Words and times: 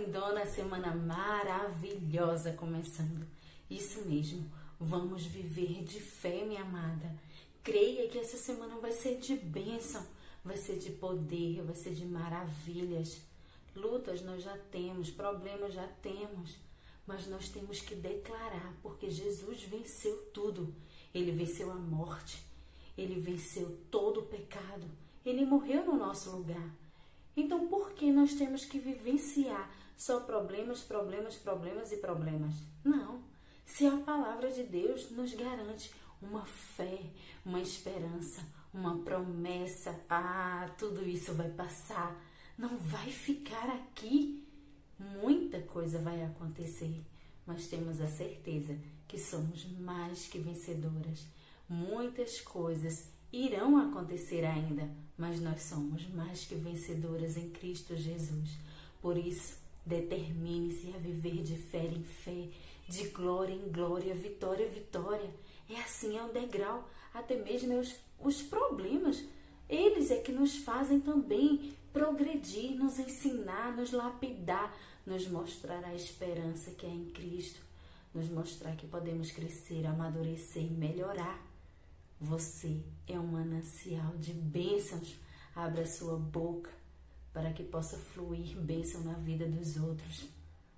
lindona, 0.00 0.46
semana 0.46 0.94
maravilhosa 0.94 2.52
começando. 2.54 3.26
Isso 3.68 4.00
mesmo, 4.08 4.50
vamos 4.78 5.26
viver 5.26 5.84
de 5.84 6.00
fé, 6.00 6.42
minha 6.44 6.62
amada. 6.62 7.14
Creia 7.62 8.08
que 8.08 8.18
essa 8.18 8.38
semana 8.38 8.76
vai 8.78 8.92
ser 8.92 9.18
de 9.18 9.36
bênção, 9.36 10.06
vai 10.42 10.56
ser 10.56 10.78
de 10.78 10.90
poder, 10.90 11.62
vai 11.62 11.74
ser 11.74 11.92
de 11.92 12.06
maravilhas. 12.06 13.20
Lutas 13.76 14.22
nós 14.22 14.42
já 14.42 14.56
temos, 14.70 15.10
problemas 15.10 15.74
já 15.74 15.86
temos, 16.02 16.56
mas 17.06 17.26
nós 17.26 17.50
temos 17.50 17.80
que 17.80 17.94
declarar, 17.94 18.74
porque 18.82 19.10
Jesus 19.10 19.62
venceu 19.64 20.16
tudo. 20.32 20.74
Ele 21.12 21.30
venceu 21.30 21.70
a 21.70 21.74
morte, 21.74 22.42
ele 22.96 23.20
venceu 23.20 23.78
todo 23.90 24.20
o 24.20 24.26
pecado, 24.26 24.86
ele 25.26 25.44
morreu 25.44 25.84
no 25.84 25.96
nosso 25.96 26.30
lugar. 26.30 26.74
Então, 27.36 27.68
por 27.68 27.92
que 27.92 28.10
nós 28.10 28.34
temos 28.34 28.64
que 28.64 28.78
vivenciar 28.78 29.70
só 29.96 30.20
problemas, 30.20 30.80
problemas, 30.80 31.36
problemas 31.36 31.92
e 31.92 31.96
problemas? 31.98 32.54
Não. 32.84 33.22
Se 33.64 33.86
a 33.86 33.96
palavra 33.98 34.50
de 34.50 34.64
Deus 34.64 35.10
nos 35.10 35.32
garante 35.34 35.92
uma 36.20 36.44
fé, 36.44 37.00
uma 37.44 37.60
esperança, 37.60 38.42
uma 38.72 38.98
promessa, 39.02 39.98
ah, 40.08 40.68
tudo 40.78 41.06
isso 41.08 41.32
vai 41.34 41.48
passar, 41.50 42.20
não 42.56 42.76
vai 42.78 43.10
ficar 43.10 43.70
aqui. 43.70 44.46
Muita 44.98 45.60
coisa 45.62 45.98
vai 45.98 46.22
acontecer, 46.22 47.02
mas 47.46 47.68
temos 47.68 48.00
a 48.00 48.06
certeza 48.06 48.78
que 49.08 49.18
somos 49.18 49.64
mais 49.78 50.26
que 50.26 50.38
vencedoras. 50.38 51.26
Muitas 51.68 52.40
coisas 52.40 53.08
irão 53.32 53.78
acontecer 53.78 54.44
ainda, 54.44 54.90
mas 55.16 55.40
nós 55.40 55.62
somos 55.62 56.06
mais 56.10 56.44
que 56.44 56.54
vencedoras 56.54 57.36
em 57.36 57.50
Cristo 57.50 57.96
Jesus. 57.96 58.58
Por 59.00 59.16
isso, 59.16 59.56
determine-se 59.84 60.92
a 60.94 60.98
viver 60.98 61.42
de 61.42 61.56
fé 61.56 61.84
em 61.84 62.02
fé, 62.02 62.48
de 62.88 63.08
glória 63.08 63.54
em 63.54 63.70
glória, 63.70 64.14
vitória 64.14 64.66
em 64.66 64.70
vitória. 64.70 65.30
É 65.68 65.80
assim, 65.80 66.16
é 66.16 66.22
um 66.22 66.32
degrau. 66.32 66.88
Até 67.14 67.36
mesmo 67.36 67.78
os, 67.78 67.94
os 68.18 68.42
problemas, 68.42 69.24
eles 69.68 70.10
é 70.10 70.16
que 70.16 70.32
nos 70.32 70.56
fazem 70.56 71.00
também 71.00 71.72
progredir, 71.92 72.76
nos 72.76 72.98
ensinar, 72.98 73.76
nos 73.76 73.92
lapidar, 73.92 74.74
nos 75.06 75.26
mostrar 75.28 75.84
a 75.84 75.94
esperança 75.94 76.70
que 76.72 76.86
é 76.86 76.90
em 76.90 77.06
Cristo, 77.10 77.60
nos 78.14 78.28
mostrar 78.28 78.76
que 78.76 78.86
podemos 78.86 79.30
crescer, 79.30 79.86
amadurecer 79.86 80.64
e 80.64 80.70
melhorar. 80.70 81.40
Você 82.20 82.82
é 83.06 83.18
um 83.18 83.26
manancial 83.26 84.16
de 84.18 84.32
bênçãos. 84.32 85.16
Abra 85.54 85.86
sua 85.86 86.16
boca 86.16 86.79
para 87.32 87.52
que 87.52 87.62
possa 87.62 87.96
fluir 87.96 88.56
bênção 88.56 89.02
na 89.02 89.14
vida 89.14 89.46
dos 89.46 89.76
outros. 89.76 90.28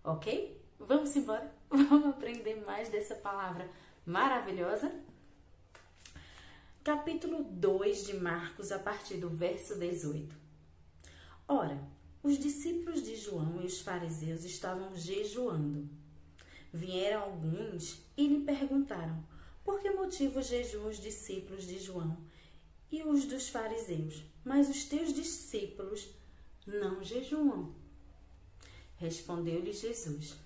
Ok? 0.04 0.60
Vamos 0.78 1.14
embora? 1.16 1.52
Vamos 1.70 2.06
aprender 2.06 2.62
mais 2.66 2.88
dessa 2.88 3.14
palavra 3.14 3.68
maravilhosa? 4.04 4.92
Capítulo 6.84 7.44
2 7.44 8.06
de 8.06 8.16
Marcos, 8.16 8.72
a 8.72 8.78
partir 8.78 9.16
do 9.18 9.30
verso 9.30 9.78
18. 9.78 10.34
Ora, 11.46 11.78
os 12.22 12.38
discípulos 12.38 13.02
de 13.02 13.16
João 13.16 13.62
e 13.62 13.66
os 13.66 13.80
fariseus 13.80 14.44
estavam 14.44 14.94
jejuando. 14.94 15.88
Vieram 16.72 17.22
alguns 17.22 18.00
e 18.16 18.26
lhe 18.26 18.44
perguntaram: 18.44 19.22
por 19.64 19.80
que 19.80 19.90
motivo 19.90 20.42
jejuam 20.42 20.88
os 20.88 20.98
discípulos 20.98 21.64
de 21.64 21.78
João 21.78 22.16
e 22.90 23.02
os 23.02 23.24
dos 23.24 23.48
fariseus, 23.48 24.24
mas 24.44 24.68
os 24.68 24.84
teus 24.84 25.12
discípulos 25.12 26.08
não 26.66 27.02
jejuam? 27.02 27.74
Respondeu-lhe 28.96 29.72
Jesus: 29.72 30.36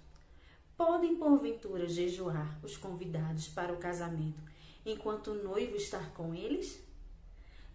Podem 0.77 1.17
porventura 1.17 1.89
jejuar 1.89 2.59
os 2.62 2.77
convidados 2.77 3.49
para 3.49 3.72
o 3.72 3.78
casamento 3.78 4.41
enquanto 4.84 5.32
o 5.32 5.43
noivo 5.43 5.77
está 5.77 6.00
com 6.10 6.34
eles? 6.34 6.81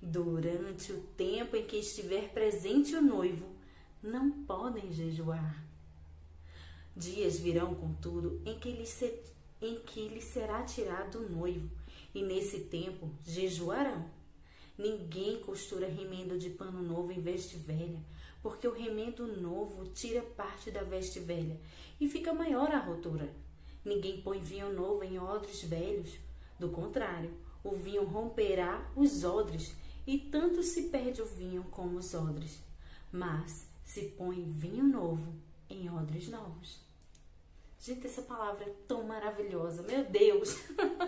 Durante 0.01 0.91
o 0.91 1.01
tempo 1.15 1.55
em 1.55 1.65
que 1.65 1.75
estiver 1.75 2.33
presente 2.33 2.95
o 2.95 3.01
noivo, 3.01 3.45
não 4.01 4.31
podem 4.31 4.91
jejuar. 4.91 5.63
Dias 6.95 7.39
virão, 7.39 7.75
contudo, 7.75 8.41
em 8.45 8.57
que 8.57 8.71
lhes 8.71 9.01
em 9.61 9.79
que 9.81 10.07
lhe 10.07 10.21
será 10.21 10.63
tirado 10.63 11.19
o 11.19 11.29
noivo, 11.29 11.69
e 12.15 12.23
nesse 12.23 12.61
tempo 12.61 13.11
jejuarão. 13.23 14.09
Ninguém 14.75 15.39
costura 15.41 15.87
remendo 15.87 16.39
de 16.39 16.49
pano 16.49 16.81
novo 16.81 17.11
em 17.11 17.21
veste 17.21 17.57
velha, 17.57 18.03
porque 18.41 18.67
o 18.67 18.73
remendo 18.73 19.27
novo 19.27 19.85
tira 19.89 20.21
parte 20.21 20.71
da 20.71 20.83
veste 20.83 21.19
velha 21.19 21.59
e 21.99 22.07
fica 22.07 22.33
maior 22.33 22.71
a 22.71 22.79
rotura. 22.79 23.33
Ninguém 23.83 24.21
põe 24.21 24.39
vinho 24.39 24.73
novo 24.73 25.03
em 25.03 25.19
odres 25.19 25.63
velhos, 25.63 26.17
do 26.59 26.69
contrário, 26.69 27.33
o 27.63 27.75
vinho 27.75 28.03
romperá 28.03 28.91
os 28.95 29.23
odres, 29.23 29.75
e 30.05 30.17
tanto 30.17 30.63
se 30.63 30.89
perde 30.89 31.21
o 31.21 31.25
vinho 31.25 31.63
como 31.71 31.97
os 31.97 32.13
odres. 32.13 32.59
Mas 33.11 33.67
se 33.83 34.09
põe 34.09 34.43
vinho 34.43 34.83
novo 34.83 35.33
em 35.69 35.89
odres 35.89 36.27
novos. 36.27 36.79
Gente, 37.79 38.05
essa 38.05 38.21
palavra 38.21 38.65
é 38.65 38.75
tão 38.87 39.03
maravilhosa. 39.03 39.81
Meu 39.81 40.05
Deus, 40.05 40.55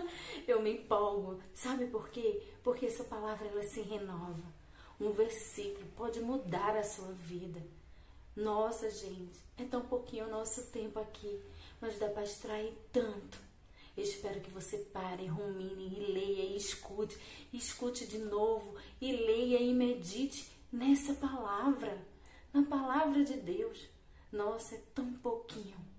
eu 0.46 0.60
me 0.60 0.72
empolgo. 0.72 1.40
Sabe 1.52 1.86
por 1.86 2.08
quê? 2.08 2.42
Porque 2.64 2.86
essa 2.86 3.04
palavra 3.04 3.46
ela 3.46 3.62
se 3.62 3.80
renova. 3.80 4.42
Um 5.00 5.10
versículo 5.10 5.86
pode 5.96 6.20
mudar 6.20 6.76
a 6.76 6.82
sua 6.82 7.12
vida. 7.12 7.62
Nossa, 8.36 8.90
gente, 8.90 9.38
é 9.56 9.64
tão 9.64 9.82
pouquinho 9.82 10.26
o 10.26 10.30
nosso 10.30 10.70
tempo 10.70 10.98
aqui, 10.98 11.40
mas 11.80 11.98
dá 11.98 12.08
para 12.08 12.24
extrair 12.24 12.72
tanto. 12.92 13.38
Eu 13.96 14.02
espero 14.02 14.40
que 14.40 14.50
você 14.50 14.78
pare, 14.78 15.26
rumine 15.26 15.86
e 15.86 16.12
leia 16.12 16.42
e 16.42 16.56
escute, 16.56 17.16
escute 17.52 18.06
de 18.06 18.18
novo 18.18 18.76
e 19.00 19.12
leia 19.12 19.60
e 19.60 19.72
medite 19.72 20.50
nessa 20.72 21.14
palavra, 21.14 21.96
na 22.52 22.62
palavra 22.64 23.22
de 23.24 23.34
Deus. 23.34 23.88
Nossa, 24.32 24.74
é 24.74 24.82
tão 24.92 25.12
pouquinho 25.14 25.94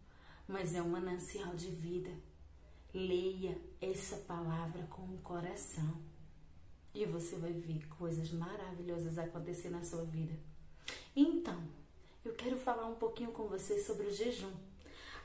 mas 0.48 0.76
é 0.76 0.82
um 0.82 0.90
manancial 0.90 1.56
de 1.56 1.70
vida. 1.70 2.12
Leia 2.94 3.58
essa 3.82 4.18
palavra 4.18 4.84
com 4.90 5.02
o 5.04 5.18
coração 5.24 6.02
e 6.96 7.06
você 7.06 7.36
vai 7.36 7.52
ver 7.52 7.86
coisas 7.90 8.32
maravilhosas 8.32 9.18
acontecer 9.18 9.70
na 9.70 9.84
sua 9.84 10.04
vida. 10.06 10.34
Então, 11.14 11.62
eu 12.24 12.34
quero 12.34 12.58
falar 12.58 12.88
um 12.88 12.96
pouquinho 12.96 13.32
com 13.32 13.48
você 13.48 13.78
sobre 13.80 14.08
o 14.08 14.14
jejum. 14.14 14.52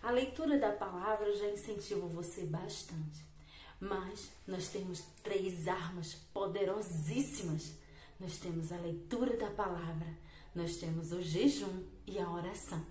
A 0.03 0.11
leitura 0.11 0.59
da 0.59 0.73
palavra 0.73 1.33
já 1.37 1.49
incentiva 1.49 2.07
você 2.09 2.45
bastante, 2.45 3.25
mas 3.81 4.31
nós 4.47 4.69
temos 4.69 5.03
três 5.23 5.69
armas 5.69 6.15
poderosíssimas. 6.35 7.73
Nós 8.19 8.37
temos 8.39 8.73
a 8.73 8.77
leitura 8.77 9.37
da 9.37 9.51
palavra, 9.51 10.09
nós 10.55 10.77
temos 10.77 11.13
o 11.13 11.23
jejum 11.23 11.85
e 12.07 12.19
a 12.19 12.29
oração. 12.29 12.85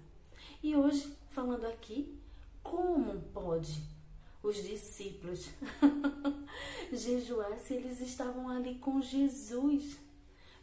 E 0.63 0.75
hoje, 0.75 1.15
falando 1.29 1.65
aqui 1.65 2.17
como 2.63 3.19
pode 3.33 3.98
os 4.41 4.55
discípulos 4.63 5.49
jejuar 6.91 7.57
se 7.59 7.73
eles 7.73 7.99
estavam 7.99 8.49
ali 8.49 8.75
com 8.75 9.01
Jesus? 9.01 9.97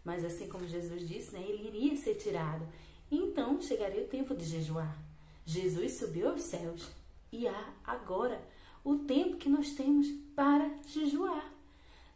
Mas 0.05 0.25
assim 0.25 0.49
como 0.49 0.67
Jesus 0.67 1.07
disse, 1.07 1.33
né, 1.33 1.43
ele 1.43 1.69
iria 1.69 1.97
ser 1.97 2.15
tirado. 2.15 2.67
Então 3.11 3.61
chegaria 3.61 4.05
o 4.05 4.09
tempo 4.09 4.35
de 4.35 4.45
jejuar. 4.45 4.97
Jesus 5.45 5.93
subiu 5.93 6.29
aos 6.29 6.43
céus 6.43 6.89
e 7.33 7.47
há 7.47 7.75
agora 7.85 8.41
o 8.85 8.99
tempo 8.99 9.37
que 9.37 9.49
nós 9.49 9.73
temos 9.73 10.07
para 10.35 10.69
jejuar. 10.87 11.53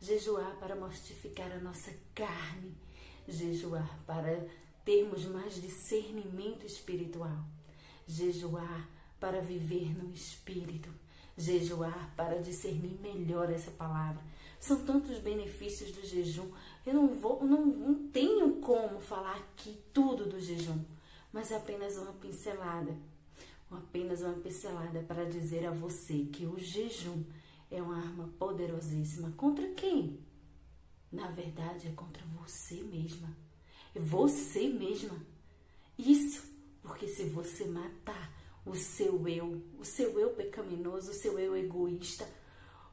Jejuar 0.00 0.56
para 0.58 0.76
mortificar 0.76 1.52
a 1.52 1.58
nossa 1.58 1.92
carne, 2.14 2.76
jejuar 3.28 4.02
para 4.06 4.48
termos 4.84 5.24
mais 5.26 5.60
discernimento 5.60 6.64
espiritual, 6.64 7.44
jejuar 8.06 8.88
para 9.18 9.40
viver 9.40 9.96
no 9.96 10.12
espírito, 10.12 10.88
jejuar 11.40 12.12
para 12.16 12.40
discernir 12.40 12.98
melhor 13.00 13.50
essa 13.50 13.70
palavra. 13.70 14.22
São 14.58 14.84
tantos 14.84 15.18
benefícios 15.18 15.90
do 15.90 16.06
jejum. 16.06 16.50
Eu 16.84 16.94
não 16.94 17.08
vou, 17.08 17.42
não, 17.44 17.64
não 17.64 18.08
tenho 18.08 18.56
como 18.56 19.00
falar 19.00 19.36
aqui 19.36 19.80
tudo 19.92 20.26
do 20.26 20.38
jejum, 20.38 20.78
mas 21.32 21.50
é 21.50 21.56
apenas 21.56 21.96
uma 21.96 22.12
pincelada. 22.12 22.94
Apenas 23.70 24.20
uma 24.20 24.34
pincelada 24.34 25.00
para 25.00 25.24
dizer 25.24 25.64
a 25.66 25.70
você 25.70 26.26
que 26.32 26.44
o 26.44 26.58
jejum 26.58 27.22
é 27.70 27.80
uma 27.80 27.96
arma 27.96 28.28
poderosíssima. 28.38 29.32
Contra 29.36 29.66
quem? 29.70 30.18
Na 31.10 31.28
verdade, 31.30 31.88
é 31.88 31.92
contra 31.92 32.22
você 32.38 32.82
mesma. 32.82 33.34
É 33.94 34.00
você 34.00 34.68
mesma. 34.68 35.16
Isso, 35.96 36.42
porque 36.82 37.06
se 37.06 37.24
você 37.24 37.64
matar 37.64 38.39
o 38.64 38.74
seu 38.74 39.26
eu, 39.28 39.62
o 39.78 39.84
seu 39.84 40.18
eu 40.18 40.30
pecaminoso, 40.30 41.10
o 41.10 41.14
seu 41.14 41.38
eu 41.38 41.56
egoísta, 41.56 42.28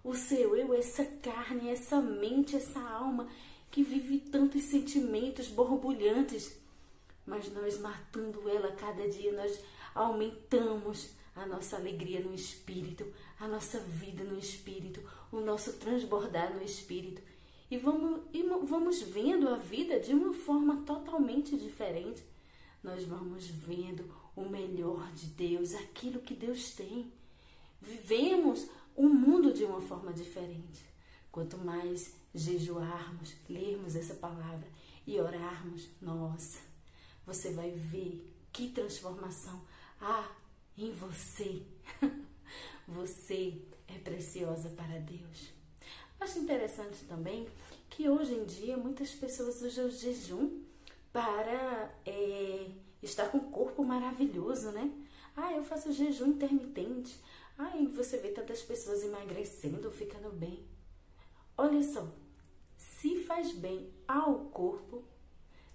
o 0.04 0.14
seu 0.14 0.56
eu, 0.56 0.74
essa 0.74 1.04
carne, 1.06 1.70
essa 1.70 2.02
mente, 2.02 2.56
essa 2.56 2.80
alma 2.80 3.28
que 3.70 3.84
vive 3.84 4.20
tantos 4.20 4.64
sentimentos 4.64 5.48
borbulhantes. 5.48 6.58
mas 7.26 7.52
nós 7.52 7.78
matando 7.80 8.48
ela 8.50 8.72
cada 8.72 9.08
dia, 9.10 9.34
nós 9.34 9.60
aumentamos 9.94 11.10
a 11.36 11.46
nossa 11.46 11.76
alegria 11.76 12.22
no 12.22 12.34
espírito, 12.34 13.06
a 13.40 13.48
nossa 13.48 13.80
vida 13.80 14.24
no 14.24 14.40
espírito, 14.40 15.02
o 15.32 15.42
nosso 15.42 15.74
transbordar 15.74 16.56
no 16.56 16.64
espírito. 16.64 17.22
E 17.70 17.78
vamos, 17.78 18.22
e 18.34 18.44
vamos 18.44 19.02
vendo 19.02 19.50
a 19.50 19.58
vida 19.58 20.00
de 20.00 20.14
uma 20.14 20.34
forma 20.34 20.84
totalmente 20.86 21.58
diferente. 21.58 22.24
Nós 22.82 23.04
vamos 23.04 23.46
vendo 23.48 24.10
o 24.38 24.48
melhor 24.48 25.12
de 25.14 25.26
Deus, 25.28 25.74
aquilo 25.74 26.22
que 26.22 26.36
Deus 26.36 26.72
tem. 26.76 27.12
Vivemos 27.82 28.68
o 28.96 29.10
mundo 29.10 29.52
de 29.52 29.64
uma 29.64 29.82
forma 29.82 30.14
diferente. 30.14 30.86
Quanto 31.32 31.58
mais 31.58 32.16
jejuarmos, 32.34 33.34
lermos 33.50 33.96
essa 33.96 34.14
palavra 34.14 34.68
e 35.08 35.20
orarmos, 35.20 35.90
nossa, 36.00 36.60
você 37.26 37.52
vai 37.52 37.72
ver 37.72 38.32
que 38.54 38.70
transformação 38.70 39.60
há 40.00 40.30
em 40.78 40.92
você. 40.92 41.64
você 42.88 43.60
é 43.88 43.98
preciosa 43.98 44.70
para 44.70 45.00
Deus. 45.00 45.52
Acho 46.20 46.38
interessante 46.38 47.06
também 47.06 47.48
que 47.90 48.08
hoje 48.08 48.36
em 48.36 48.46
dia 48.46 48.78
muitas 48.78 49.12
pessoas 49.12 49.62
usam 49.64 49.88
o 49.88 49.92
jejum 49.92 50.62
para 51.12 51.92
é, 52.06 52.70
estar 53.02 53.30
com 53.30 53.38
um 53.38 53.52
corpo 53.52 53.84
maravilhoso, 53.84 54.72
né? 54.72 54.92
Ah, 55.36 55.54
eu 55.54 55.64
faço 55.64 55.92
jejum 55.92 56.28
intermitente. 56.28 57.20
E 57.80 57.86
você 57.88 58.18
vê 58.18 58.30
tantas 58.30 58.62
pessoas 58.62 59.04
emagrecendo, 59.04 59.92
ficando 59.92 60.30
bem. 60.32 60.64
Olha 61.58 61.82
só, 61.82 62.08
se 62.78 63.24
faz 63.24 63.52
bem 63.52 63.92
ao 64.08 64.46
corpo 64.46 65.04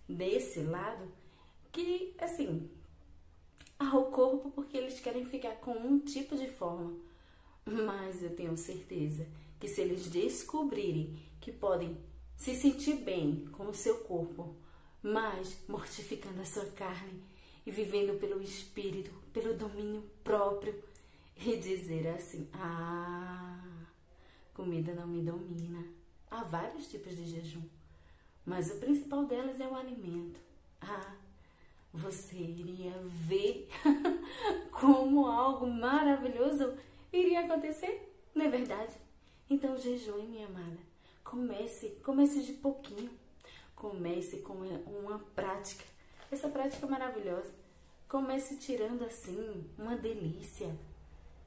desse 0.09 0.61
lado, 0.61 1.11
que 1.73 2.15
assim, 2.19 2.71
ao 3.79 4.07
corpo 4.07 4.51
porque 4.51 4.77
eles 4.77 5.01
querem 5.01 5.25
ficar 5.25 5.57
com 5.57 5.73
um 5.73 5.99
tipo 5.99 6.37
de 6.37 6.49
forma. 6.49 6.95
Mas 7.65 8.23
eu 8.23 8.35
tenho 8.35 8.57
certeza 8.57 9.27
que 9.59 9.69
se 9.69 9.81
eles 9.81 10.07
descobrirem 10.07 11.17
que 11.41 11.53
podem 11.53 11.97
se 12.37 12.55
sentir 12.55 12.97
bem 12.97 13.47
com 13.53 13.69
o 13.69 13.75
seu 13.75 13.99
corpo, 13.99 14.55
mas 15.03 15.59
mortificando 15.69 16.41
a 16.41 16.45
sua 16.45 16.67
carne 16.67 17.23
e 17.67 17.71
vivendo 17.71 18.19
pelo 18.19 18.41
espírito, 18.41 19.11
pelo 19.33 19.55
domínio 19.55 20.03
próprio, 20.23 20.83
e 21.37 21.57
dizer 21.57 22.09
assim: 22.09 22.49
Ah, 22.53 23.87
comida 24.55 24.95
não 24.95 25.07
me 25.07 25.23
domina. 25.23 25.85
Há 26.31 26.45
vários 26.45 26.89
tipos 26.89 27.17
de 27.17 27.27
jejum, 27.27 27.63
mas 28.47 28.71
o 28.71 28.77
principal 28.77 29.25
delas 29.25 29.61
é 29.61 29.67
o 29.67 29.75
alimento. 29.75 30.41
Ah, 30.81 31.15
você 31.93 32.37
iria 32.37 32.95
ver 33.05 33.69
como 34.71 35.27
algo 35.27 35.67
maravilhoso 35.67 36.75
iria 37.13 37.41
acontecer, 37.41 38.11
não 38.35 38.47
é 38.47 38.49
verdade? 38.49 38.95
Então 39.51 39.77
jejue, 39.77 40.23
minha 40.23 40.47
amada. 40.47 40.79
Comece, 41.23 42.01
comece 42.03 42.43
de 42.43 42.55
pouquinho. 42.55 43.11
Comece 43.83 44.37
com 44.39 44.55
uma 44.87 45.19
prática. 45.35 45.85
Essa 46.31 46.49
prática 46.49 46.87
maravilhosa. 46.87 47.53
Comece 48.09 48.57
tirando 48.57 49.03
assim 49.03 49.69
uma 49.77 49.97
delícia. 49.97 50.73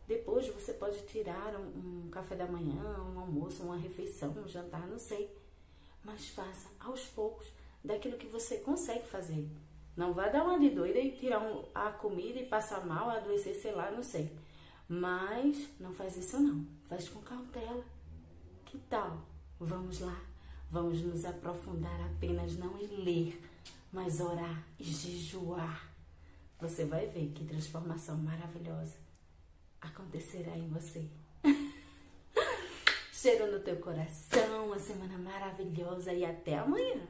Depois 0.05 0.45
você 0.49 0.73
pode 0.73 1.01
tirar 1.03 1.55
um, 1.55 2.03
um 2.03 2.09
café 2.09 2.35
da 2.35 2.45
manhã, 2.45 2.83
um 2.83 3.17
almoço, 3.21 3.63
uma 3.63 3.77
refeição, 3.77 4.31
um 4.31 4.45
jantar, 4.49 4.85
não 4.85 4.99
sei. 4.99 5.33
Mas 6.03 6.27
faça 6.27 6.67
aos 6.77 7.05
poucos 7.05 7.47
daquilo 7.81 8.17
que 8.17 8.27
você 8.27 8.57
consegue 8.57 9.07
fazer. 9.07 9.49
Não 9.95 10.13
vai 10.13 10.29
dar 10.29 10.43
uma 10.43 10.59
de 10.59 10.71
doida 10.71 10.99
e 10.99 11.13
tirar 11.13 11.39
um, 11.39 11.63
a 11.73 11.89
comida 11.89 12.37
e 12.37 12.45
passar 12.45 12.85
mal, 12.85 13.11
adoecer, 13.11 13.55
sei 13.55 13.71
lá, 13.71 13.89
não 13.91 14.03
sei. 14.03 14.29
Mas 14.89 15.69
não 15.79 15.93
faz 15.93 16.17
isso 16.17 16.37
não. 16.37 16.67
Faz 16.89 17.07
com 17.07 17.21
cautela. 17.21 17.85
Que 18.65 18.77
tal? 18.89 19.21
Vamos 19.57 20.01
lá. 20.01 20.34
Vamos 20.69 21.01
nos 21.01 21.25
aprofundar 21.25 21.99
apenas 22.01 22.57
não 22.57 22.77
em 22.77 22.87
ler, 23.03 23.41
mas 23.91 24.19
orar 24.19 24.63
e 24.79 24.83
jejuar. 24.83 25.89
Você 26.59 26.85
vai 26.85 27.07
ver 27.07 27.31
que 27.33 27.45
transformação 27.45 28.17
maravilhosa 28.17 28.97
acontecerá 29.79 30.57
em 30.57 30.67
você. 30.67 31.07
Cheiro 33.11 33.51
no 33.51 33.59
teu 33.59 33.77
coração, 33.77 34.67
uma 34.67 34.79
semana 34.79 35.17
maravilhosa 35.17 36.13
e 36.13 36.25
até 36.25 36.57
amanhã. 36.57 37.07